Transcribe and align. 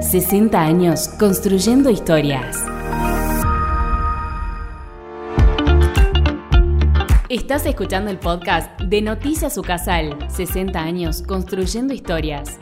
60 0.00 0.62
años 0.62 1.08
construyendo 1.18 1.90
historias. 1.90 2.56
Estás 7.28 7.66
escuchando 7.66 8.08
el 8.08 8.18
podcast 8.18 8.80
de 8.80 9.02
Noticias 9.02 9.58
Ucasal, 9.58 10.16
60 10.30 10.80
años 10.80 11.22
construyendo 11.22 11.92
historias. 11.94 12.58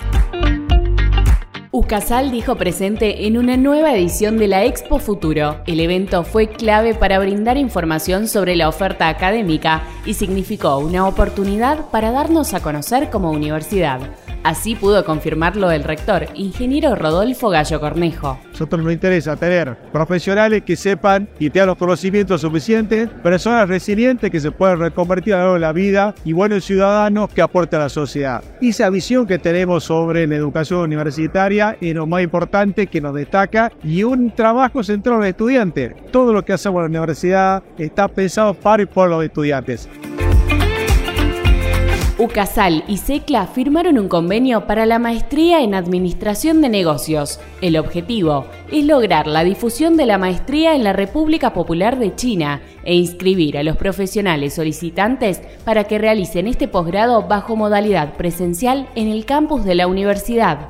Ucasal 1.73 2.31
dijo 2.31 2.57
presente 2.57 3.27
en 3.27 3.37
una 3.37 3.59
nueva 3.59 3.93
edición 3.95 4.39
de 4.39 4.49
la 4.49 4.65
Expo 4.65 4.99
Futuro. 4.99 5.61
El 5.67 5.81
evento 5.81 6.25
fue 6.25 6.49
clave 6.49 6.95
para 6.95 7.19
brindar 7.19 7.59
información 7.59 8.29
sobre 8.29 8.57
la 8.57 8.67
oferta 8.67 9.09
académica 9.09 9.83
y 10.07 10.15
significó 10.15 10.79
una 10.79 11.07
oportunidad 11.07 11.91
para 11.91 12.13
darnos 12.13 12.55
a 12.55 12.63
conocer 12.63 13.11
como 13.11 13.31
universidad. 13.31 14.01
Así 14.47 14.77
pudo 14.77 15.05
confirmarlo 15.05 15.73
el 15.73 15.83
rector, 15.83 16.29
ingeniero 16.35 16.95
Rodolfo 16.95 17.49
Gallo 17.49 17.81
Cornejo. 17.81 18.39
Nosotros 18.53 18.81
nos 18.81 18.93
interesa 18.93 19.35
tener 19.35 19.77
profesionales 19.93 20.63
que 20.63 20.77
sepan 20.77 21.29
y 21.41 21.51
tengan 21.51 21.67
los 21.67 21.77
conocimientos 21.77 22.43
suficientes, 22.43 23.09
personas 23.25 23.69
resilientes 23.69 24.31
que 24.31 24.39
se 24.39 24.53
puedan 24.53 24.79
reconvertir 24.79 25.35
a 25.35 25.39
lo 25.39 25.43
largo 25.43 25.55
de 25.55 25.61
la 25.61 25.73
vida 25.73 26.15
y 26.25 26.33
buenos 26.33 26.65
ciudadanos 26.65 27.29
que 27.31 27.43
aporten 27.43 27.81
a 27.81 27.83
la 27.85 27.89
sociedad. 27.89 28.45
Y 28.61 28.69
esa 28.69 28.89
visión 28.89 29.27
que 29.27 29.41
tenemos 29.41 29.83
sobre 29.83 30.29
la 30.29 30.37
educación 30.37 30.79
universitaria 30.79 31.77
es 31.81 31.97
lo 31.97 32.07
más 32.07 32.23
importante 32.23 32.87
que 32.87 33.01
nos 33.01 33.17
destaca 33.17 33.73
y 33.83 34.05
un 34.05 34.31
trabajo 34.31 34.85
centrado 34.85 35.17
en 35.17 35.23
los 35.23 35.31
estudiantes. 35.31 35.93
Todo 36.13 36.33
lo 36.33 36.45
que 36.45 36.53
hacemos 36.53 36.87
en 36.87 36.93
la 36.93 37.01
universidad 37.01 37.65
está 37.79 38.07
pensado 38.07 38.55
para 38.55 38.85
y 38.85 38.87
por 38.87 39.11
los 39.11 39.25
estudiantes. 39.25 39.89
UCASAL 42.19 42.83
y 42.89 42.97
SECLA 42.97 43.47
firmaron 43.47 43.99
un 43.99 44.09
convenio 44.09 44.67
para 44.67 44.87
la 44.87 44.99
maestría 44.99 45.61
en 45.61 45.75
Administración 45.75 46.63
de 46.63 46.71
Negocios. 46.71 47.41
El 47.61 47.77
objetivo 47.77 48.47
es 48.73 48.87
lograr 48.87 49.27
la 49.27 49.45
difusión 49.45 49.99
de 49.99 50.07
la 50.07 50.17
maestría 50.17 50.75
en 50.75 50.83
la 50.83 50.95
República 50.95 51.53
Popular 51.53 51.99
de 51.99 52.15
China 52.15 52.63
e 52.85 52.95
inscribir 52.95 53.59
a 53.59 53.63
los 53.63 53.77
profesionales 53.77 54.55
solicitantes 54.55 55.43
para 55.67 55.85
que 55.85 55.99
realicen 55.99 56.47
este 56.47 56.69
posgrado 56.69 57.29
bajo 57.29 57.55
modalidad 57.55 58.15
presencial 58.15 58.89
en 58.95 59.09
el 59.09 59.27
campus 59.27 59.67
de 59.67 59.75
la 59.75 59.87
universidad. 59.87 60.69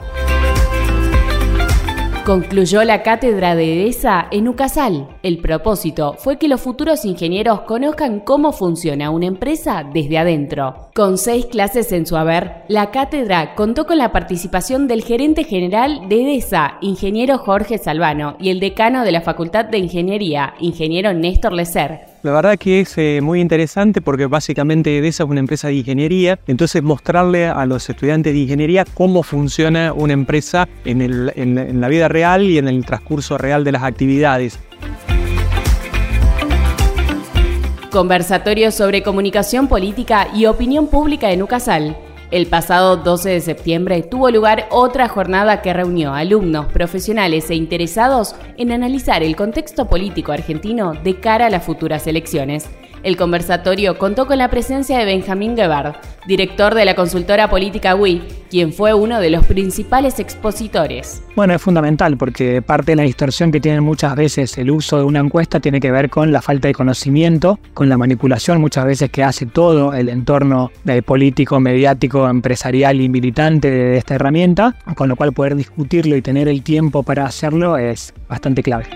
Concluyó 2.26 2.82
la 2.82 3.04
cátedra 3.04 3.54
de 3.54 3.82
EDESA 3.82 4.26
en 4.32 4.48
UCASAL. 4.48 5.06
El 5.22 5.38
propósito 5.38 6.16
fue 6.18 6.38
que 6.38 6.48
los 6.48 6.60
futuros 6.60 7.04
ingenieros 7.04 7.60
conozcan 7.60 8.18
cómo 8.18 8.50
funciona 8.50 9.10
una 9.10 9.26
empresa 9.26 9.84
desde 9.94 10.18
adentro. 10.18 10.88
Con 10.92 11.18
seis 11.18 11.46
clases 11.46 11.92
en 11.92 12.04
su 12.04 12.16
haber, 12.16 12.64
la 12.66 12.90
cátedra 12.90 13.54
contó 13.54 13.86
con 13.86 13.98
la 13.98 14.10
participación 14.10 14.88
del 14.88 15.04
gerente 15.04 15.44
general 15.44 16.08
de 16.08 16.22
EDESA, 16.22 16.78
ingeniero 16.80 17.38
Jorge 17.38 17.78
Salvano, 17.78 18.34
y 18.40 18.50
el 18.50 18.58
decano 18.58 19.04
de 19.04 19.12
la 19.12 19.20
Facultad 19.20 19.66
de 19.66 19.78
Ingeniería, 19.78 20.54
ingeniero 20.58 21.14
Néstor 21.14 21.52
Lecer. 21.52 22.15
La 22.22 22.32
verdad 22.32 22.56
que 22.58 22.80
es 22.80 22.96
eh, 22.98 23.20
muy 23.22 23.40
interesante 23.40 24.00
porque 24.00 24.26
básicamente 24.26 24.98
EDESA 24.98 25.24
es 25.24 25.30
una 25.30 25.40
empresa 25.40 25.68
de 25.68 25.74
ingeniería, 25.74 26.38
entonces 26.46 26.82
mostrarle 26.82 27.46
a 27.46 27.64
los 27.66 27.88
estudiantes 27.88 28.32
de 28.32 28.40
ingeniería 28.40 28.84
cómo 28.94 29.22
funciona 29.22 29.92
una 29.92 30.12
empresa 30.12 30.68
en, 30.84 31.02
en 31.02 31.80
la 31.80 31.88
vida 31.88 32.08
real 32.08 32.42
y 32.42 32.58
en 32.58 32.68
el 32.68 32.84
transcurso 32.84 33.38
real 33.38 33.64
de 33.64 33.72
las 33.72 33.82
actividades. 33.84 34.58
Conversatorio 37.90 38.72
sobre 38.72 39.02
comunicación 39.02 39.68
política 39.68 40.28
y 40.34 40.46
opinión 40.46 40.88
pública 40.88 41.30
en 41.30 41.42
UCASAL. 41.42 41.96
El 42.32 42.46
pasado 42.46 42.96
12 42.96 43.30
de 43.30 43.40
septiembre 43.40 44.02
tuvo 44.02 44.30
lugar 44.32 44.66
otra 44.70 45.06
jornada 45.08 45.62
que 45.62 45.72
reunió 45.72 46.12
alumnos, 46.12 46.66
profesionales 46.66 47.48
e 47.50 47.54
interesados 47.54 48.34
en 48.56 48.72
analizar 48.72 49.22
el 49.22 49.36
contexto 49.36 49.86
político 49.86 50.32
argentino 50.32 50.94
de 50.94 51.20
cara 51.20 51.46
a 51.46 51.50
las 51.50 51.64
futuras 51.64 52.04
elecciones. 52.08 52.68
El 53.06 53.16
conversatorio 53.16 53.98
contó 53.98 54.26
con 54.26 54.38
la 54.38 54.50
presencia 54.50 54.98
de 54.98 55.04
Benjamín 55.04 55.54
Gebard, 55.54 55.94
director 56.26 56.74
de 56.74 56.84
la 56.84 56.96
consultora 56.96 57.48
política 57.48 57.94
WI, 57.94 58.20
quien 58.50 58.72
fue 58.72 58.94
uno 58.94 59.20
de 59.20 59.30
los 59.30 59.46
principales 59.46 60.18
expositores. 60.18 61.22
Bueno, 61.36 61.54
es 61.54 61.62
fundamental 61.62 62.16
porque 62.16 62.62
parte 62.62 62.90
de 62.90 62.96
la 62.96 63.04
distorsión 63.04 63.52
que 63.52 63.60
tiene 63.60 63.80
muchas 63.80 64.16
veces 64.16 64.58
el 64.58 64.72
uso 64.72 64.98
de 64.98 65.04
una 65.04 65.20
encuesta 65.20 65.60
tiene 65.60 65.78
que 65.78 65.92
ver 65.92 66.10
con 66.10 66.32
la 66.32 66.42
falta 66.42 66.66
de 66.66 66.74
conocimiento, 66.74 67.60
con 67.74 67.88
la 67.88 67.96
manipulación 67.96 68.60
muchas 68.60 68.84
veces 68.84 69.08
que 69.08 69.22
hace 69.22 69.46
todo 69.46 69.94
el 69.94 70.08
entorno 70.08 70.72
político, 71.04 71.60
mediático, 71.60 72.28
empresarial 72.28 73.00
y 73.00 73.08
militante 73.08 73.70
de 73.70 73.98
esta 73.98 74.16
herramienta, 74.16 74.74
con 74.96 75.08
lo 75.08 75.14
cual 75.14 75.32
poder 75.32 75.54
discutirlo 75.54 76.16
y 76.16 76.22
tener 76.22 76.48
el 76.48 76.64
tiempo 76.64 77.04
para 77.04 77.24
hacerlo 77.24 77.78
es 77.78 78.12
bastante 78.28 78.64
clave. 78.64 78.95